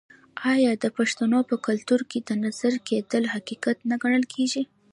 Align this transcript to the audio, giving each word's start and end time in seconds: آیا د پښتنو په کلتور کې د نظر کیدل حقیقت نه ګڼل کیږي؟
آیا 0.53 0.71
د 0.83 0.85
پښتنو 0.97 1.39
په 1.49 1.55
کلتور 1.65 2.01
کې 2.11 2.19
د 2.27 2.29
نظر 2.45 2.73
کیدل 2.87 3.23
حقیقت 3.35 3.77
نه 3.89 3.95
ګڼل 4.03 4.23
کیږي؟ 4.33 4.63